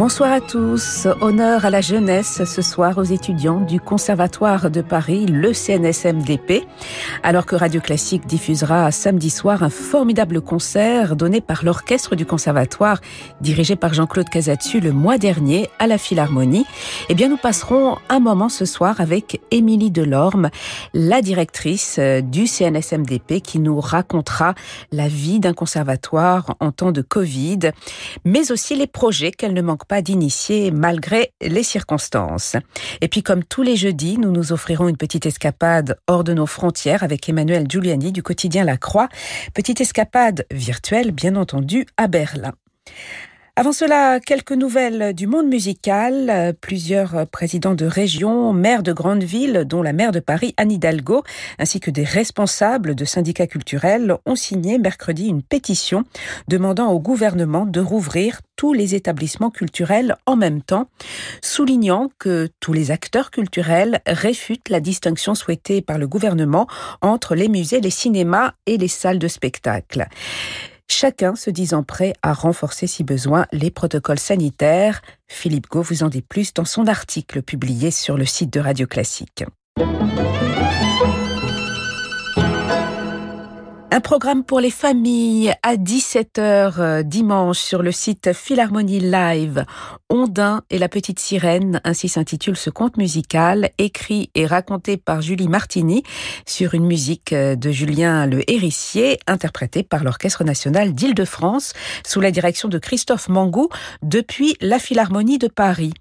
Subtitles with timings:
[0.00, 1.06] Bonsoir à tous.
[1.20, 6.64] Honneur à la jeunesse ce soir aux étudiants du Conservatoire de Paris, le CNSMDP,
[7.22, 13.02] alors que Radio Classique diffusera samedi soir un formidable concert donné par l'orchestre du Conservatoire,
[13.42, 16.64] dirigé par Jean-Claude Casatsu le mois dernier à la Philharmonie.
[17.10, 20.48] Eh bien, nous passerons un moment ce soir avec Émilie Delorme,
[20.94, 24.54] la directrice du CNSMDP, qui nous racontera
[24.92, 27.72] la vie d'un conservatoire en temps de Covid,
[28.24, 32.54] mais aussi les projets qu'elle ne manque pas d'initier malgré les circonstances.
[33.00, 36.46] Et puis comme tous les jeudis, nous nous offrirons une petite escapade hors de nos
[36.46, 39.08] frontières avec Emmanuel Giuliani du quotidien La Croix.
[39.52, 42.52] Petite escapade virtuelle, bien entendu, à Berlin.
[43.60, 46.54] Avant cela, quelques nouvelles du monde musical.
[46.62, 51.24] Plusieurs présidents de régions, maires de grandes villes, dont la maire de Paris, Anne Hidalgo,
[51.58, 56.04] ainsi que des responsables de syndicats culturels, ont signé mercredi une pétition
[56.48, 60.88] demandant au gouvernement de rouvrir tous les établissements culturels en même temps,
[61.42, 66.66] soulignant que tous les acteurs culturels réfutent la distinction souhaitée par le gouvernement
[67.02, 70.08] entre les musées, les cinémas et les salles de spectacle
[70.90, 75.02] chacun se disant prêt à renforcer si besoin les protocoles sanitaires.
[75.28, 78.86] Philippe Gau vous en dit plus dans son article publié sur le site de Radio
[78.86, 79.44] Classique.
[83.92, 89.64] Un programme pour les familles à 17h euh, dimanche sur le site Philharmonie Live.
[90.08, 95.48] Ondin et la petite sirène, ainsi s'intitule ce conte musical, écrit et raconté par Julie
[95.48, 96.04] Martini
[96.46, 101.72] sur une musique euh, de Julien Le Hérissier, interprétée par l'Orchestre national d'Île-de-France
[102.06, 103.70] sous la direction de Christophe Mangou
[104.02, 105.94] depuis la Philharmonie de Paris.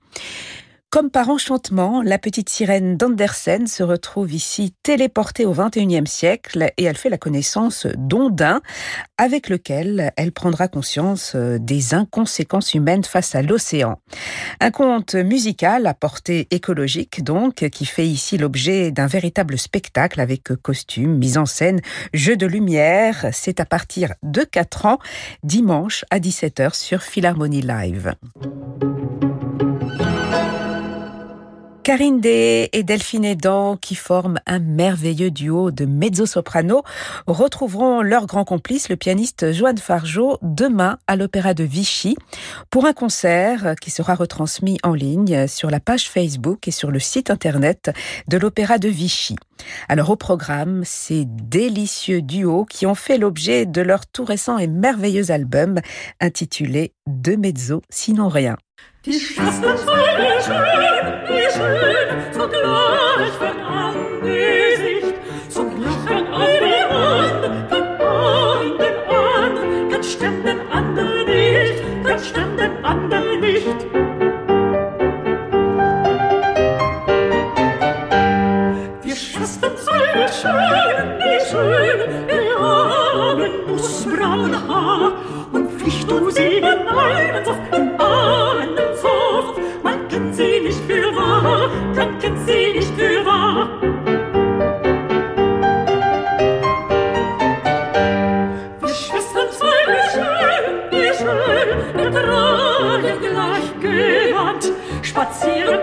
[0.91, 6.83] Comme par enchantement, la petite sirène d'Andersen se retrouve ici téléportée au XXIe siècle et
[6.83, 8.61] elle fait la connaissance d'Ondin,
[9.19, 13.99] avec lequel elle prendra conscience euh, des inconséquences humaines face à l'océan.
[14.61, 20.55] Un conte musical à portée écologique, donc, qui fait ici l'objet d'un véritable spectacle avec
[20.63, 21.81] costumes, mise en scène,
[22.15, 23.27] jeu de lumière.
[23.31, 24.97] C'est à partir de 4 ans,
[25.43, 28.15] dimanche à 17h sur Philharmonie Live.
[31.89, 36.83] Karine Day et Delphine Edan, qui forment un merveilleux duo de mezzo-soprano,
[37.25, 42.15] retrouveront leur grand complice, le pianiste Joanne Fargeau, demain à l'Opéra de Vichy
[42.69, 46.99] pour un concert qui sera retransmis en ligne sur la page Facebook et sur le
[46.99, 47.89] site internet
[48.27, 49.35] de l'Opéra de Vichy.
[49.87, 54.67] Alors au programme, ces délicieux duos qui ont fait l'objet de leur tout récent et
[54.67, 55.79] merveilleux album
[56.21, 58.57] intitulé Deux mezzo, sinon rien.
[59.09, 65.15] Die Schwestern wie schön, wie schön, so gleich von Angesicht,
[65.49, 72.59] so gleich von eine an, von einem an, ganz stimmt den anderen nicht, ganz stimmt
[72.59, 73.65] den anderen nicht.
[80.41, 85.11] Schön, wie schön, wir haben nussbraun Haar
[85.79, 88.79] und Pflicht um sieben einen Saft im Ahnen
[90.39, 93.67] sie nicht für wahr, dann kennt sie nicht für wahr.
[98.79, 105.78] Wir Schwestern zwei, wie schön, wie schön, wir tragen gleich gewandt, spazieren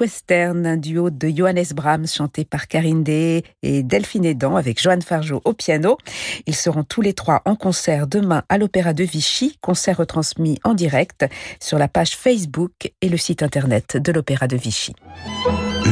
[0.00, 5.02] Western, un duo de Johannes Brahms chanté par Karine Day et Delphine Edan avec Joanne
[5.02, 5.98] Fargeau au piano.
[6.46, 10.74] Ils seront tous les trois en concert demain à l'Opéra de Vichy, concert retransmis en
[10.74, 11.26] direct
[11.60, 14.94] sur la page Facebook et le site internet de l'Opéra de Vichy.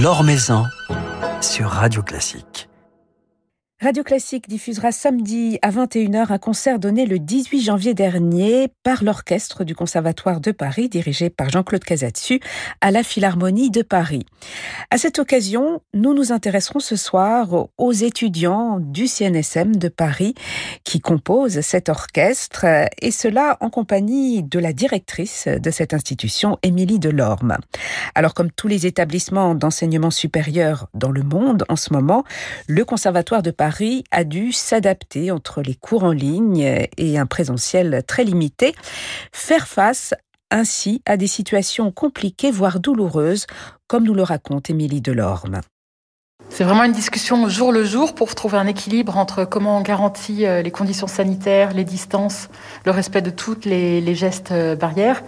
[0.02, 0.64] L'Or Maison
[1.40, 2.69] sur Radio Classique.
[3.82, 9.64] Radio Classique diffusera samedi à 21h un concert donné le 18 janvier dernier par l'orchestre
[9.64, 12.40] du Conservatoire de Paris, dirigé par Jean-Claude Casatsu,
[12.82, 14.26] à la Philharmonie de Paris.
[14.90, 20.34] À cette occasion, nous nous intéresserons ce soir aux étudiants du CNSM de Paris
[20.84, 22.66] qui composent cet orchestre,
[23.00, 27.56] et cela en compagnie de la directrice de cette institution, Émilie Delorme.
[28.14, 32.24] Alors, comme tous les établissements d'enseignement supérieur dans le monde en ce moment,
[32.66, 37.26] le Conservatoire de Paris Paris a dû s'adapter entre les cours en ligne et un
[37.26, 38.74] présentiel très limité,
[39.32, 40.12] faire face
[40.50, 43.46] ainsi à des situations compliquées, voire douloureuses,
[43.86, 45.60] comme nous le raconte Émilie Delorme.
[46.60, 50.44] C'est vraiment une discussion jour le jour pour trouver un équilibre entre comment on garantit
[50.44, 52.50] euh, les conditions sanitaires, les distances,
[52.84, 55.22] le respect de toutes les, gestes euh, barrières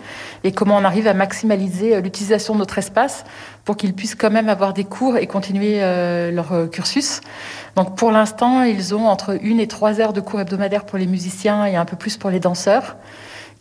[0.44, 3.24] et comment on arrive à maximaliser euh, l'utilisation de notre espace
[3.64, 5.80] pour qu'ils puissent quand même avoir des cours et continuer
[6.32, 7.22] leur cursus.
[7.76, 11.06] Donc pour l'instant, ils ont entre une et trois heures de cours hebdomadaires pour les
[11.06, 12.96] musiciens et un peu plus pour les danseurs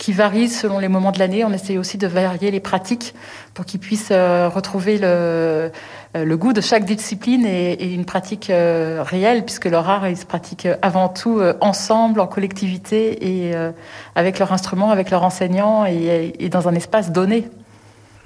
[0.01, 1.45] qui varient selon les moments de l'année.
[1.45, 3.13] On essaie aussi de varier les pratiques
[3.53, 5.69] pour qu'ils puissent euh, retrouver le, euh,
[6.15, 10.25] le, goût de chaque discipline et, une pratique euh, réelle, puisque leur art, ils se
[10.25, 13.53] pratiquent avant tout ensemble, en collectivité et
[14.15, 17.47] avec leur instrument, avec leurs enseignants et, et dans un espace donné.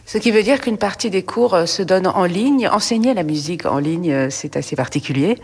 [0.05, 2.69] Ce qui veut dire qu'une partie des cours se donne en ligne.
[2.69, 5.37] Enseigner la musique en ligne, c'est assez particulier.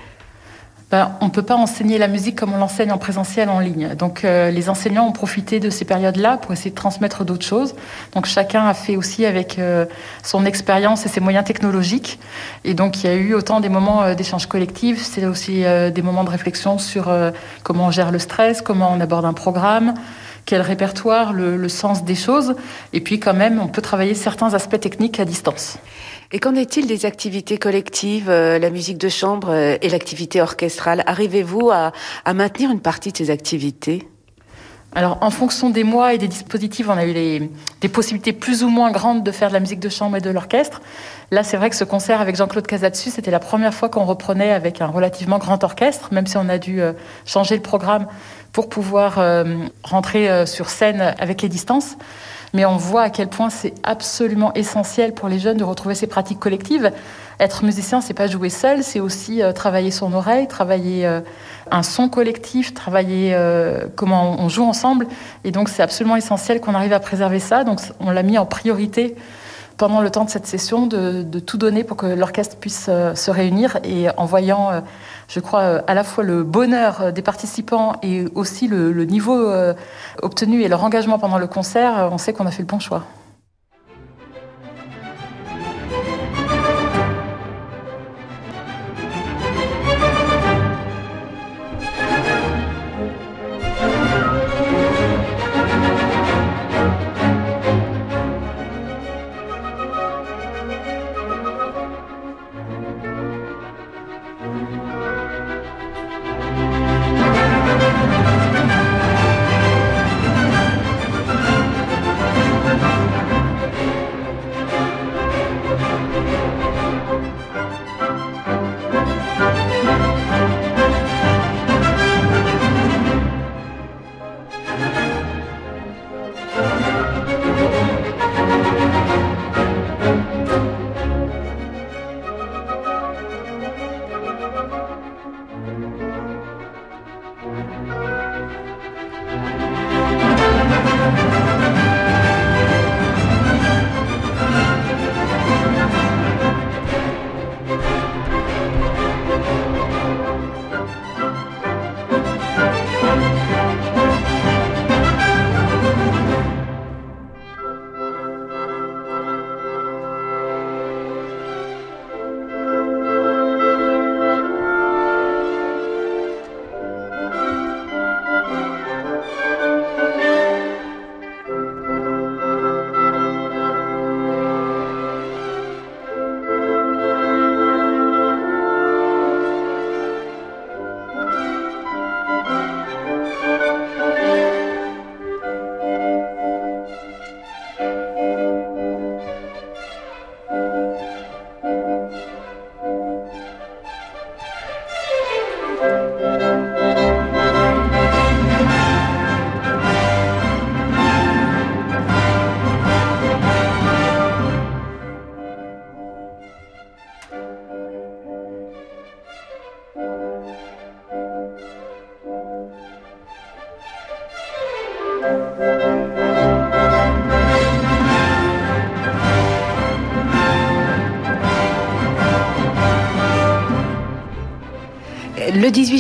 [0.91, 3.95] Ben, on ne peut pas enseigner la musique comme on l'enseigne en présentiel en ligne.
[3.95, 7.75] Donc euh, les enseignants ont profité de ces périodes-là pour essayer de transmettre d'autres choses.
[8.13, 9.85] Donc chacun a fait aussi avec euh,
[10.21, 12.19] son expérience et ses moyens technologiques.
[12.65, 16.01] Et donc il y a eu autant des moments euh, d'échange collectif, c'est aussi des
[16.01, 17.13] moments de réflexion sur
[17.63, 19.93] comment on gère le stress, comment on aborde un programme,
[20.45, 22.55] quel répertoire, le sens des choses.
[22.91, 25.77] Et puis quand même, on peut travailler certains aspects techniques à distance.
[26.33, 31.03] Et qu'en est-il des activités collectives, euh, la musique de chambre euh, et l'activité orchestrale?
[31.05, 31.91] Arrivez-vous à,
[32.33, 34.07] maintenir une partie de ces activités?
[34.93, 38.69] Alors, en fonction des mois et des dispositifs, on a eu des possibilités plus ou
[38.69, 40.81] moins grandes de faire de la musique de chambre et de l'orchestre.
[41.31, 44.51] Là, c'est vrai que ce concert avec Jean-Claude Casatsu, c'était la première fois qu'on reprenait
[44.51, 46.91] avec un relativement grand orchestre, même si on a dû euh,
[47.25, 48.07] changer le programme
[48.51, 49.17] pour pouvoir
[49.81, 51.95] rentrer sur scène avec les distances
[52.53, 56.07] mais on voit à quel point c'est absolument essentiel pour les jeunes de retrouver ces
[56.07, 56.91] pratiques collectives.
[57.39, 61.21] Être musicien, c'est pas jouer seul, c'est aussi euh, travailler son oreille, travailler euh,
[61.71, 65.07] un son collectif, travailler euh, comment on joue ensemble.
[65.43, 67.63] Et donc, c'est absolument essentiel qu'on arrive à préserver ça.
[67.63, 69.15] Donc, on l'a mis en priorité
[69.77, 73.31] pendant le temps de cette session de, de tout donner pour que l'orchestre puisse se
[73.31, 74.83] réunir et en voyant
[75.31, 79.37] je crois, euh, à la fois le bonheur euh, des participants et aussi le, niveau
[79.37, 79.73] euh,
[80.21, 83.05] obtenu et leur engagement pendant le concert, on sait qu'on a fait le bon choix.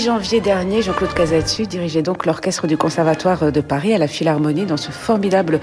[0.01, 4.07] Le 18 janvier dernier, Jean-Claude Casatsu dirigeait donc l'orchestre du Conservatoire de Paris à la
[4.07, 5.59] Philharmonie dans ce formidable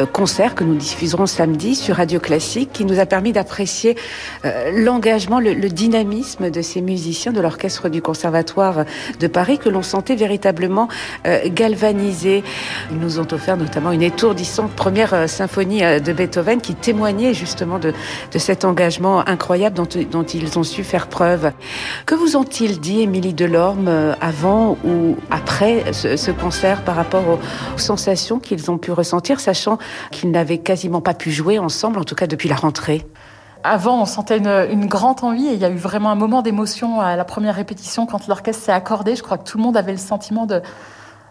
[0.00, 3.98] euh, concert que nous diffuserons samedi sur Radio Classique qui nous a permis d'apprécier
[4.46, 8.86] euh, l'engagement, le, dynamisme de ces musiciens de l'orchestre du Conservatoire
[9.20, 10.88] de Paris que l'on sentait véritablement
[11.26, 12.44] euh, galvanisés.
[12.92, 17.92] Ils nous ont offert notamment une étourdissante première symphonie de Beethoven qui témoignait justement de,
[18.32, 21.52] de cet engagement incroyable dont, dont ils ont su faire preuve.
[22.06, 27.38] Que vous ont-ils dit, Émilie Delorme euh, avant ou après ce, concert par rapport aux,
[27.78, 29.78] sensations qu'ils ont pu ressentir, sachant
[30.10, 33.06] qu'ils n'avaient quasiment pas pu jouer ensemble, en tout cas depuis la rentrée
[33.64, 37.00] avant, on sentait une, grande envie et il y a eu vraiment un moment d'émotion
[37.00, 39.14] à la première répétition quand l'orchestre s'est accordé.
[39.14, 40.60] Je crois que tout le monde avait le sentiment de,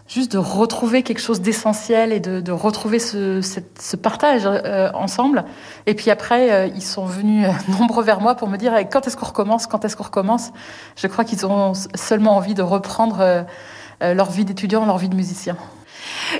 [0.08, 5.44] juste de retrouver quelque chose d'essentiel et de, retrouver ce, partage euh, ensemble.
[5.86, 9.06] Et puis après, euh, ils sont venus euh, nombreux vers moi pour me dire quand
[9.06, 10.50] est-ce qu'on recommence, quand est-ce qu'on recommence?
[10.96, 13.46] Je crois qu'ils ont seulement envie de reprendre
[14.00, 15.56] leur vie d'étudiant, leur vie de musicien.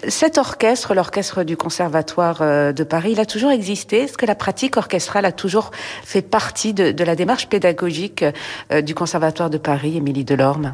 [0.09, 2.41] Cet orchestre, l'orchestre du Conservatoire
[2.73, 4.03] de Paris, il a toujours existé.
[4.03, 5.71] Est-ce que la pratique orchestrale a toujours
[6.03, 8.25] fait partie de, de la démarche pédagogique
[8.83, 10.73] du Conservatoire de Paris, Émilie Delorme?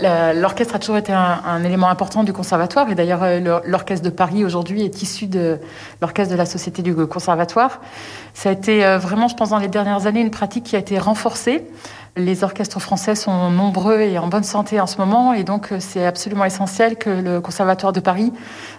[0.00, 4.44] L'orchestre a toujours été un, élément important du conservatoire et d'ailleurs euh, l'orchestre de Paris
[4.44, 5.58] aujourd'hui est issu de
[6.00, 7.80] l'orchestre de la Société du Conservatoire.
[8.32, 10.78] Ça a été euh, vraiment, je pense, dans les dernières années, une pratique qui a
[10.78, 11.64] été renforcée.
[12.16, 15.78] Les orchestres français sont nombreux et en bonne santé en ce moment et donc euh,
[15.80, 18.32] c'est absolument essentiel que le Conservatoire de Paris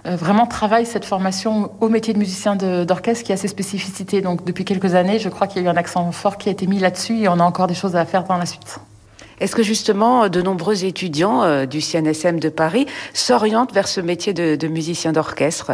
[0.06, 4.22] vraiment travaille cette formation au métier de musicien d'orchestre qui a ses spécificités.
[4.22, 6.52] Donc depuis quelques années, je crois qu'il y a eu un accent fort qui a
[6.54, 8.80] été mis là-dessus et on a encore des choses à faire dans la suite.
[9.40, 14.34] Est-ce que justement de nombreux étudiants euh, du CNSM de Paris s'orientent vers ce métier
[14.34, 15.72] de, musicien d'orchestre?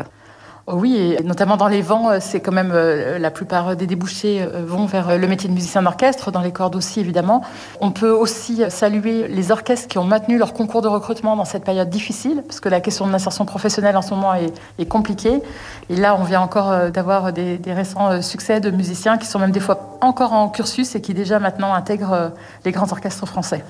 [0.68, 4.48] Oui, et notamment dans les vents, euh, c'est quand même euh, la plupart des débouchés
[4.66, 7.44] vont vers le métier de musicien d'orchestre, dans les cordes aussi évidemment.
[7.82, 11.64] On peut aussi saluer les orchestres qui ont maintenu leur concours de recrutement dans cette
[11.64, 15.42] période difficile, parce que la question de l'insertion professionnelle en ce moment est, compliquée.
[15.90, 19.60] Et là, on vient encore d'avoir des, récents succès de musiciens qui sont même des
[19.60, 22.32] fois encore en cursus et qui déjà maintenant intègrent
[22.64, 23.64] les grands orchestres français.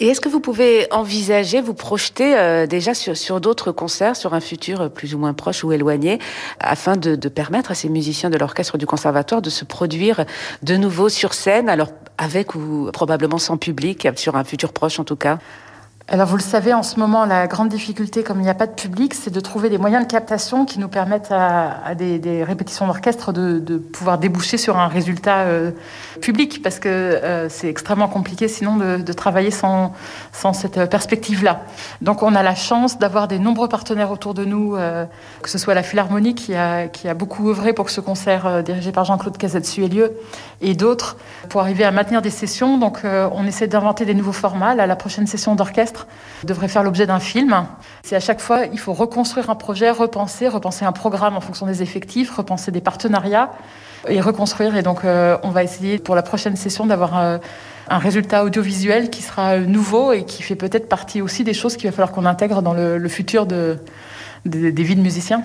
[0.00, 4.40] Et est-ce que vous pouvez envisager, vous projeter euh, déjà sur, d'autres concerts, sur un
[4.40, 6.18] futur euh, plus ou moins proche ou éloigné,
[6.58, 10.24] afin de, de permettre à ces musiciens de l'orchestre du conservatoire de se produire
[10.62, 15.04] de nouveau sur scène, alors avec ou probablement sans public, sur un futur proche en
[15.04, 15.38] tout cas?
[16.06, 18.66] Alors vous le savez, en ce moment, la grande difficulté, comme il n'y a pas
[18.66, 22.86] de public, c'est de trouver des moyens de captation qui nous permettent à, des, répétitions
[22.86, 25.70] d'orchestre de, pouvoir déboucher sur un résultat euh,
[26.20, 29.94] public, parce que euh, c'est extrêmement compliqué sinon de, travailler sans,
[30.52, 31.62] cette perspective-là.
[32.02, 35.06] Donc on a la chance d'avoir des nombreux partenaires autour de nous, euh,
[35.40, 39.06] que ce soit la Philharmonie qui a, beaucoup œuvré pour que ce concert dirigé par
[39.06, 40.12] Jean-Claude Casadessus ait lieu,
[40.60, 41.16] et d'autres
[41.48, 42.76] pour arriver à maintenir des sessions.
[42.76, 44.74] Donc on essaie d'inventer des nouveaux formats.
[44.74, 45.93] Là, la prochaine session d'orchestre
[46.44, 47.66] devrait faire l'objet d'un film.
[48.02, 51.66] C'est à chaque fois, il faut reconstruire un projet, repenser, repenser un programme en fonction
[51.66, 53.50] des effectifs, repenser des partenariats
[54.08, 54.76] et reconstruire.
[54.76, 57.38] Et donc, euh, on va essayer pour la prochaine session d'avoir euh,
[57.88, 61.88] un résultat audiovisuel qui sera nouveau et qui fait peut-être partie aussi des choses qu'il
[61.88, 63.78] va falloir qu'on intègre dans le, futur de,
[64.44, 65.42] des vies de musiciens.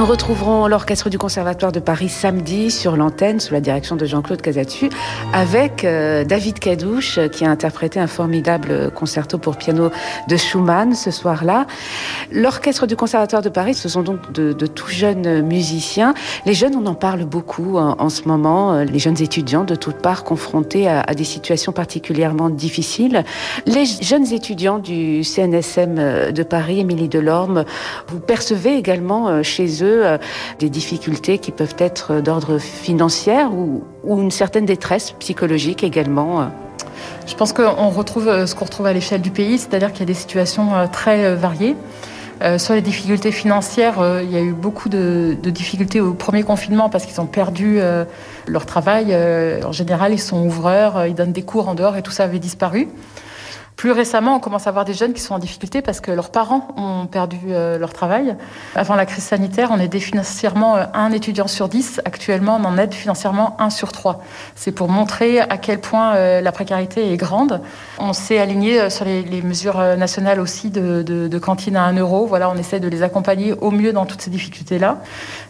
[0.00, 4.40] Nous retrouverons l'orchestre du Conservatoire de Paris samedi sur l'antenne sous la direction de Jean-Claude
[4.40, 4.88] Casatsu
[5.34, 9.90] avec euh, David Cadouche qui a interprété un formidable concerto pour piano
[10.26, 11.66] de Schumann ce soir-là.
[12.32, 16.14] L'orchestre du Conservatoire de Paris, ce sont donc de, tout jeunes musiciens.
[16.46, 19.96] Les jeunes, on en parle beaucoup en, ce moment, euh, les jeunes étudiants de toutes
[19.96, 23.24] parts confrontés à, des situations particulièrement difficiles.
[23.66, 27.64] Les jeunes étudiants du CNSM euh, de Paris, Émilie Delorme,
[28.08, 30.18] vous percevez également chez eux euh,
[30.58, 36.42] des difficultés qui peuvent être d'ordre financier ou, une certaine détresse psychologique également.
[36.42, 36.44] Euh.
[37.26, 40.02] Je pense qu'on retrouve euh, ce qu'on retrouve à l'échelle du pays, c'est-à-dire qu'il y
[40.02, 41.76] a des situations très variées.
[42.58, 47.04] Sur les difficultés financières, il y a eu beaucoup de, difficultés au premier confinement parce
[47.06, 47.78] qu'ils ont perdu
[48.46, 49.14] leur travail.
[49.64, 52.38] en général, ils sont ouvreurs, ils donnent des cours en dehors et tout ça avait
[52.38, 52.88] disparu.
[53.80, 56.28] Plus récemment, on commence à voir des jeunes qui sont en difficulté parce que leurs
[56.28, 58.36] parents ont perdu euh, leur travail.
[58.74, 61.98] Avant la crise sanitaire, on aidait financièrement euh, un étudiant sur dix.
[62.04, 64.22] Actuellement, on en aide financièrement un sur trois.
[64.54, 67.62] C'est pour montrer à quel point euh, la précarité est grande.
[67.98, 72.26] On s'est aligné sur les, mesures nationales aussi de, de, cantine à un euro.
[72.26, 74.98] Voilà, on essaie de les accompagner au mieux dans toutes ces difficultés-là.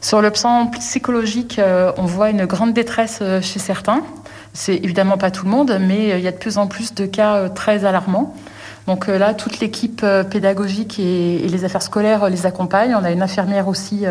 [0.00, 1.60] Sur le plan psychologique,
[1.96, 4.04] on voit une grande détresse chez certains.
[4.52, 6.94] C'est évidemment pas tout le monde, mais euh, il y a de plus en plus
[6.94, 8.34] de cas euh, très alarmants.
[8.86, 12.94] Donc euh, là, toute l'équipe pédagogique et, les affaires scolaires les accompagnent.
[12.96, 14.04] On a une infirmière aussi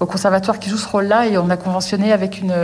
[0.00, 2.54] au conservatoire qui joue ce rôle-là et on a conventionné avec une,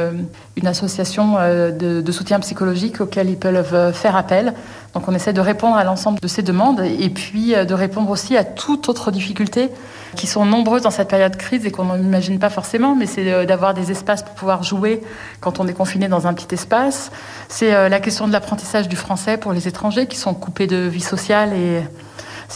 [0.56, 4.54] une association de, de, soutien psychologique auquel ils peuvent faire appel.
[4.94, 8.36] Donc on essaie de répondre à l'ensemble de ces demandes et puis de répondre aussi
[8.36, 9.70] à toute autre difficulté
[10.16, 13.32] qui sont nombreuses dans cette période de crise et qu'on n'imagine pas forcément, mais c'est
[13.32, 15.02] euh, d'avoir des espaces pour pouvoir jouer
[15.40, 17.10] quand on est confiné dans un petit espace.
[17.48, 20.76] C'est euh, la question de l'apprentissage du français pour les étrangers qui sont coupés de
[20.76, 21.82] vie sociale et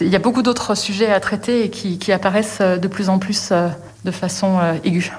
[0.01, 3.19] il y a beaucoup d'autres sujets à traiter et qui, apparaissent euh, de plus en
[3.19, 3.53] plus
[4.05, 5.11] de façon aiguë.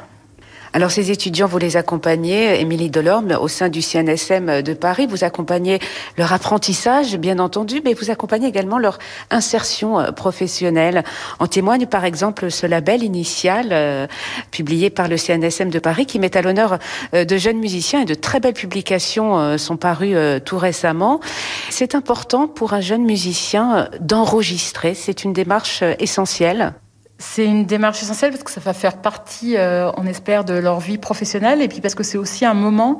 [0.75, 5.23] Alors ces étudiants, vous les accompagnez, Émilie Delorme, au sein du CNSM de Paris, vous
[5.23, 5.79] accompagnez
[6.17, 8.99] leur apprentissage, bien entendu, mais vous accompagnez également leur
[9.31, 11.05] insertion euh, professionnelle.
[11.39, 14.05] En témoigne par exemple ce label initial euh,
[14.51, 16.77] publié par le CNSM de Paris qui met à l'honneur
[17.13, 21.21] euh, de jeunes musiciens et de très belles publications sont parues tout récemment.
[21.69, 26.73] C'est important pour un jeune musicien d'enregistrer, c'est une démarche essentielle.
[27.17, 30.79] C'est une démarche essentielle parce que ça va faire partie, euh, on espère, de leur
[30.79, 32.97] vie professionnelle et puis parce que c'est aussi un moment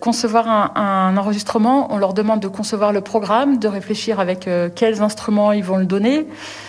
[0.00, 5.00] concevoir un, enregistrement, on leur demande de concevoir le programme, de réfléchir avec euh, quels
[5.00, 6.26] instruments ils vont le donner,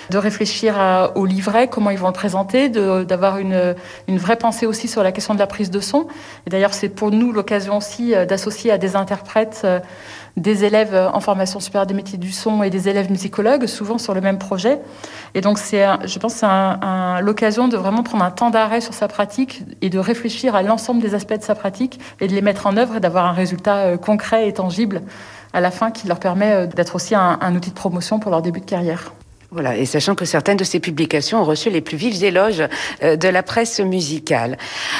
[0.10, 0.75] de réfléchir
[1.15, 3.75] au livret, comment ils vont le présenter, d'avoir une,
[4.08, 6.08] une, vraie pensée aussi sur la question de la prise de son.
[6.47, 9.67] Et d'ailleurs, c'est pour nous l'occasion aussi euh, d'associer à des interprètes
[10.38, 14.13] des élèves en formation supérieure des métiers du son et des élèves musicologues, souvent sur
[14.13, 14.80] le même projet.
[15.34, 19.08] Et donc, c'est, je pense, c'est l'occasion de vraiment prendre un temps d'arrêt sur sa
[19.08, 22.67] pratique et de réfléchir à l'ensemble des aspects de sa pratique et de les mettre
[22.67, 25.02] en œuvre et d'avoir un résultat euh, concret et tangible
[25.54, 28.41] à la fin qui leur permet euh, d'être aussi un outil de promotion pour leur
[28.41, 29.13] début de carrière.
[29.56, 32.62] Voilà, et sachant que certaines de ces publications ont reçu les plus vifs éloges
[33.02, 34.58] euh, de la presse musicale.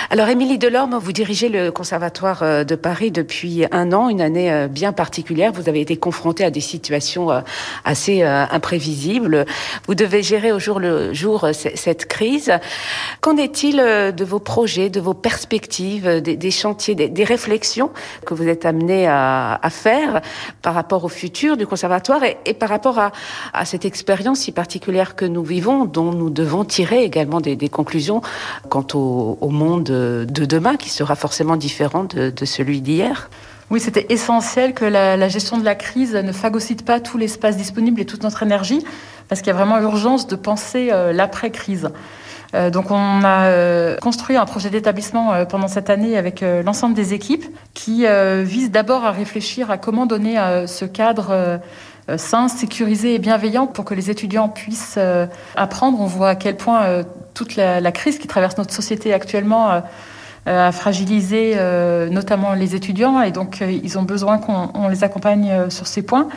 [0.10, 4.50] Alors, Émilie Delorme, vous dirigez le Conservatoire euh, de Paris depuis un an, une année
[4.50, 5.52] euh, bien particulière.
[5.52, 7.44] Vous avez été confrontée à des situations
[7.84, 9.46] assez imprévisibles.
[9.88, 12.54] Vous devez gérer au jour le jour cette crise.
[13.20, 17.92] Qu'en est-il de vos projets, de vos perspectives, des, chantiers, des, réflexions
[18.26, 20.22] que vous êtes amenés à, faire
[20.62, 23.00] par rapport au futur du Conservatoire et, par rapport
[23.54, 28.22] à cette expérience si particulière que nous vivons, dont nous devons tirer également des, conclusions
[28.70, 33.30] quant au, monde de demain, qui sera forcément différent de, celui d'hier.
[33.72, 38.00] Oui, c'était essentiel que la, gestion de la crise ne phagocyte pas tout l'espace disponible
[38.00, 38.86] et toute notre énergie,
[39.30, 41.90] parce qu'il y a vraiment urgence de penser euh, l'après-crise.
[42.54, 47.16] Euh, donc on a euh, construit un projet d'établissement pendant cette année avec l'ensemble des
[47.16, 48.06] équipes qui
[48.44, 50.36] vise d'abord à réfléchir à comment donner
[50.68, 51.60] ce cadre
[52.18, 56.00] sain, sécurisé et bienveillant pour que les étudiants puissent euh, apprendre.
[56.00, 59.82] On voit à quel point euh, toute la, crise qui traverse notre société actuellement
[60.48, 61.56] a fragilisé
[62.12, 66.28] notamment les étudiants et donc ils ont besoin qu'on les accompagne sur ces points.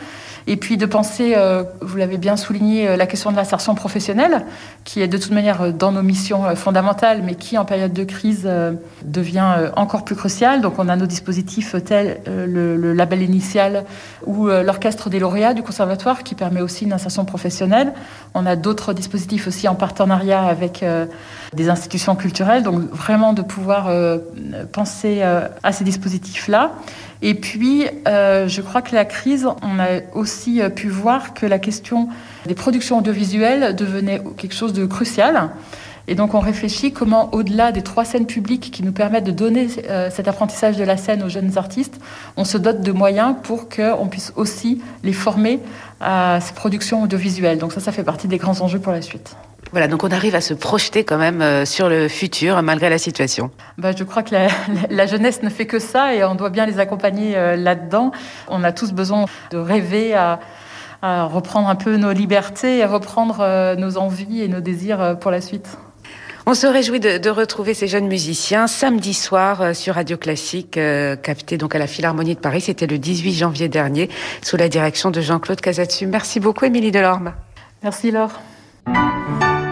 [0.51, 4.47] Et puis de penser, euh, vous l'avez bien souligné, euh, la question de l'insertion professionnelle,
[4.83, 8.03] qui est de toute manière euh, dans nos missions fondamentales, mais qui en période de
[8.03, 8.49] crise
[9.03, 10.61] devient encore plus cruciale.
[10.61, 13.85] Donc on a nos dispositifs tels le, label initial
[14.25, 17.93] ou l'orchestre des lauréats du conservatoire, qui permet aussi une insertion professionnelle.
[18.33, 20.83] On a d'autres dispositifs aussi en partenariat avec
[21.53, 23.91] des institutions culturelles, donc vraiment de pouvoir
[24.71, 26.71] penser à ces dispositifs-là.
[27.21, 31.45] Et puis, euh, je crois que la crise, on a aussi euh, pu voir que
[31.45, 32.07] la question
[32.45, 35.49] des productions audiovisuelles devenait quelque chose de crucial
[36.07, 39.67] Et donc on réfléchit comment, au-delà des trois scènes publiques qui nous permettent de donner
[39.89, 41.99] euh, cet apprentissage de la scène aux jeunes artistes,
[42.37, 45.59] on se dote de moyens pour qu'on puisse aussi les former
[45.99, 47.57] à ces productions audiovisuelles.
[47.57, 49.35] Donc ça, ça fait partie des grands enjeux pour la suite.
[49.71, 52.97] Voilà, donc on arrive à se projeter quand même euh, sur le futur malgré la
[52.97, 53.51] situation.
[53.77, 54.47] Bah, je crois que la,
[54.89, 58.11] la, jeunesse ne fait que ça et on doit bien les accompagner euh, là-dedans.
[58.47, 60.39] On a tous besoin de rêver à,
[61.01, 65.41] à reprendre un peu nos libertés et reprendre nos envies et nos désirs pour la
[65.41, 65.77] suite.
[66.49, 70.77] On se réjouit de, de, retrouver ces jeunes musiciens samedi soir euh, sur Radio Classique,
[70.77, 72.61] euh, capté donc à la Philharmonie de Paris.
[72.61, 74.09] C'était le 18 janvier dernier,
[74.41, 76.07] sous la direction de Jean-Claude Casatsu.
[76.07, 77.33] Merci beaucoup, Émilie Delorme.
[77.83, 78.31] Merci, Laure.
[78.89, 79.68] Música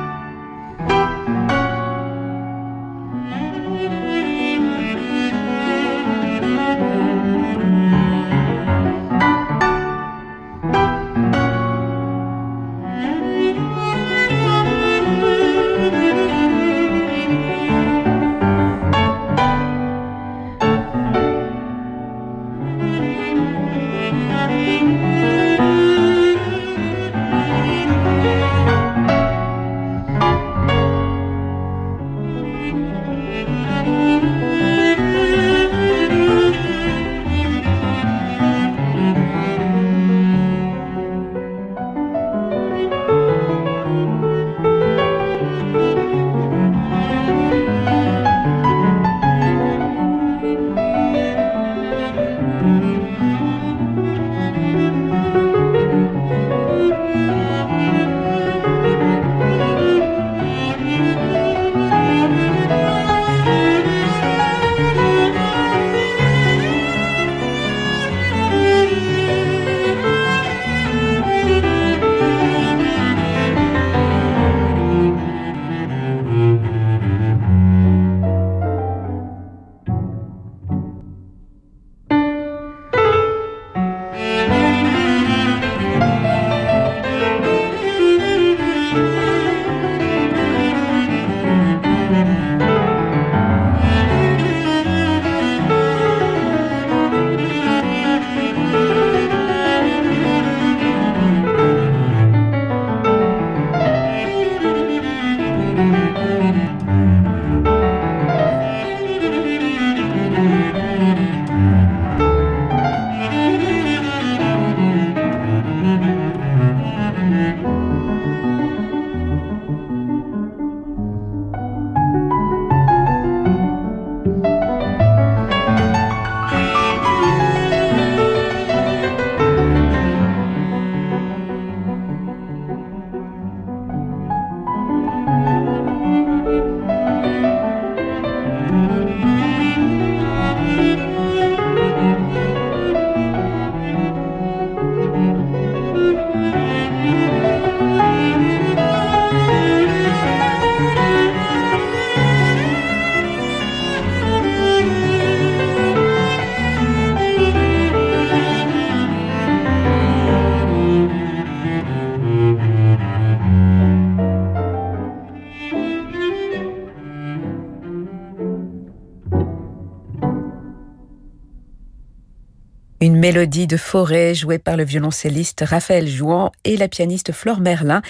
[173.27, 178.01] mélodie de forêt jouée par le violoncelliste Raphaël Jouan et la pianiste Flore Merlin,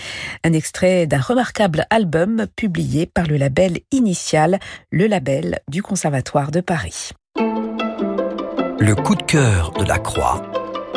[0.43, 4.59] un extrait d'un remarquable album publié par le label Initial,
[4.91, 7.13] le label du Conservatoire de Paris.
[7.35, 10.43] Le coup de cœur de la Croix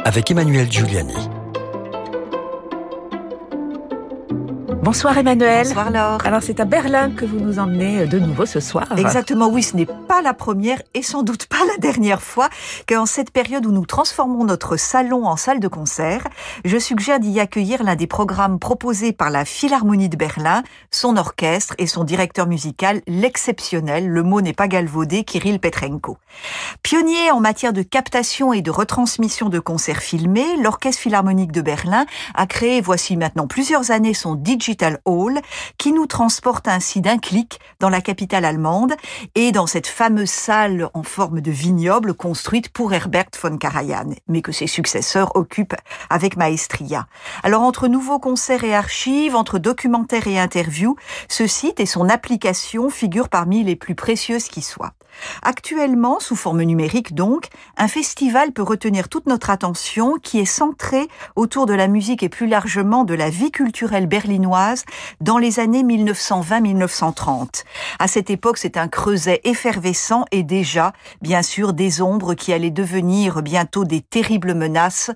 [0.05, 1.40] avec Emmanuel Giuliani.
[4.83, 5.67] Bonsoir Emmanuel.
[5.67, 6.21] Bonsoir Laure.
[6.25, 8.87] Alors c'est à Berlin que vous nous emmenez de nouveau ce soir.
[8.97, 12.49] Exactement, oui, ce n'est pas la première et sans doute pas la dernière fois
[12.89, 16.27] qu'en cette période où nous transformons notre salon en salle de concert,
[16.65, 21.75] je suggère d'y accueillir l'un des programmes proposés par la Philharmonie de Berlin, son orchestre
[21.77, 26.17] et son directeur musical, l'exceptionnel, le mot n'est pas galvaudé, Kirill Petrenko.
[26.83, 32.07] Pionnier en matière de captation et de retransmission de concerts filmés, l'Orchestre Philharmonique de Berlin
[32.35, 35.41] a créé voici maintenant plusieurs années son DJ Digital Hall,
[35.79, 38.95] qui nous transporte ainsi d'un clic dans la capitale allemande
[39.35, 44.43] et dans cette fameuse salle en forme de vignoble construite pour Herbert von Karajan, mais
[44.43, 45.75] que ses successeurs occupent
[46.09, 47.09] avec maestria.
[47.43, 50.95] Alors entre nouveaux concerts et archives, entre documentaires et interviews,
[51.29, 54.93] ce site et son application figurent parmi les plus précieuses qui soient.
[55.43, 61.09] Actuellement, sous forme numérique donc, un festival peut retenir toute notre attention qui est centré
[61.35, 64.60] autour de la musique et plus largement de la vie culturelle berlinoise
[65.21, 67.65] dans les années 1920-1930.
[67.99, 70.93] À cette époque, c'est un creuset effervescent et déjà,
[71.23, 75.11] bien sûr, des ombres qui allaient devenir bientôt des terribles menaces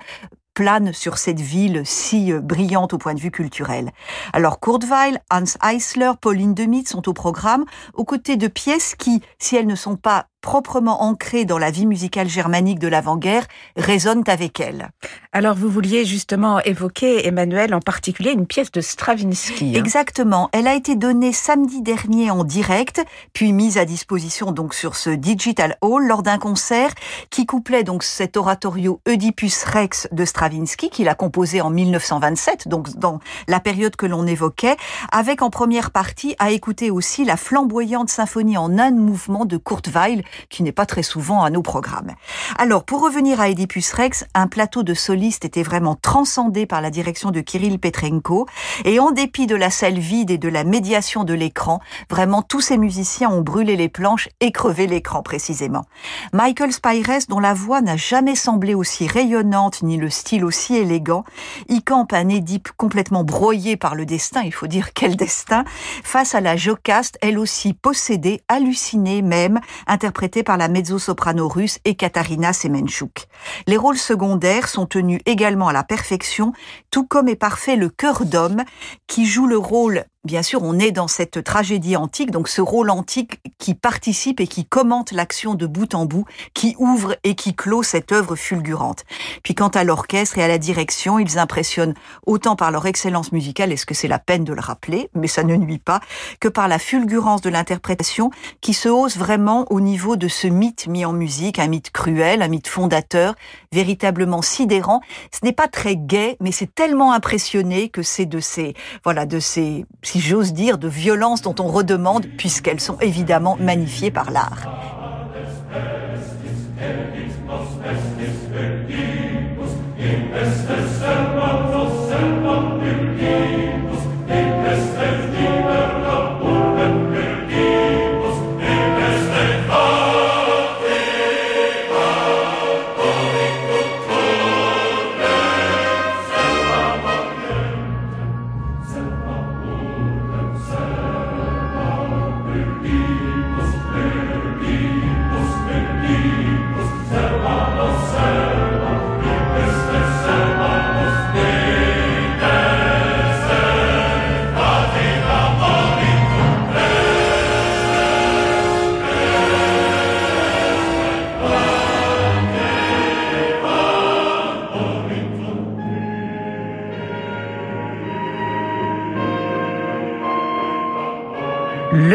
[0.55, 3.91] plane sur cette ville si euh, brillante au point de vue culturel.
[4.33, 9.21] Alors Kurt Weill, Hans Eisler, Pauline Demit sont au programme, aux côtés de pièces qui,
[9.39, 13.47] si elles ne sont pas proprement ancrées dans la vie musicale germanique de l'avant-guerre,
[13.79, 14.91] résonnent avec elle.
[15.33, 19.73] Alors vous vouliez justement évoquer, Emmanuel, en particulier une pièce de Stravinsky.
[19.75, 19.79] Hein.
[19.79, 20.51] Exactement.
[20.53, 23.03] Elle a été donnée samedi dernier en direct,
[23.33, 26.93] puis mise à disposition donc sur ce Digital Hall lors d'un concert
[27.31, 32.91] qui couplait donc cet oratorio Oedipus Rex de Stravinsky, qu'il a composé en 1927, donc
[32.99, 34.77] dans la période que l'on évoquait,
[35.11, 39.89] avec en première partie à écouter aussi la flamboyante symphonie en un mouvement de Kurt
[39.89, 42.12] Weill, qui n'est pas très souvent à nos programmes.
[42.59, 46.90] Alors, pour revenir à Oedipus Rex, un plateau de solistes était vraiment transcendé par la
[46.90, 48.47] direction de Kirill Petrenko,
[48.85, 52.61] et en dépit de la salle vide et de la médiation de l'écran, vraiment tous
[52.61, 55.85] ces musiciens ont brûlé les planches et crevé l'écran précisément.
[56.33, 61.25] Michael Spires, dont la voix n'a jamais semblé aussi rayonnante ni le style aussi élégant,
[61.68, 65.64] y campe un Édipe complètement broyé par le destin, il faut dire quel destin,
[66.03, 72.53] face à la Jocaste, elle aussi possédée, hallucinée même, interprétée par la mezzo-soprano russe Ekaterina
[72.53, 73.27] Semenchuk.
[73.67, 76.53] Les rôles secondaires sont tenus également à la perfection,
[76.91, 78.65] tout comme est parfait le cœur d'homme
[79.07, 82.91] qui joue le rôle bien sûr, on est dans cette tragédie antique, donc ce rôle
[82.91, 87.55] antique qui participe et qui commente l'action de bout en bout, qui ouvre et qui
[87.55, 89.05] clôt cette œuvre fulgurante.
[89.43, 91.95] Puis quant à l'orchestre et à la direction, ils impressionnent
[92.27, 95.45] autant par leur excellence musicale, est-ce que c'est la peine de le rappeler, mais ça
[95.45, 96.01] ne nuit pas,
[96.41, 100.87] que par la fulgurance de l'interprétation qui se hausse vraiment au niveau de ce mythe
[100.87, 103.35] mis en musique, un mythe cruel, un mythe fondateur,
[103.73, 105.01] véritablement sidérant.
[105.33, 109.41] Ce n'est pas très gai, mais c'est tellement impressionné que c'est de ces, voilà, de
[109.41, 114.68] ces si j'ose dire, de violences dont on redemande, puisqu'elles sont évidemment magnifiées par l'art.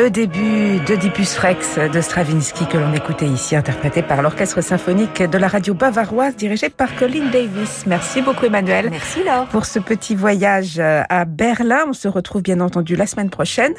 [0.10, 5.38] Le début d'Oedipus Rex de Stravinsky que l'on écoutait ici, interprété par l'Orchestre symphonique de
[5.38, 7.84] la radio bavaroise dirigé par Colin Davis.
[7.86, 8.88] Merci beaucoup Emmanuel.
[8.90, 9.46] Merci Laure.
[9.52, 11.86] Pour ce petit voyage à Berlin.
[11.90, 13.74] On se retrouve bien entendu la semaine prochaine.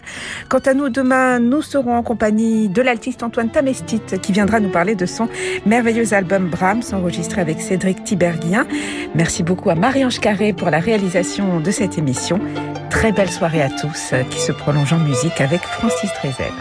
[0.48, 4.70] Quant à nous, demain, nous serons en compagnie de l'altiste Antoine Tamestit qui viendra nous
[4.70, 5.28] parler de son
[5.66, 8.68] merveilleux album Brahms enregistré avec Cédric Tiberghien.
[9.16, 12.38] Merci beaucoup à Marie-Ange Carré pour la réalisation de cette émission.
[12.90, 16.52] Très belle soirée à tous qui se prolonge en musique avec Francis Trezel.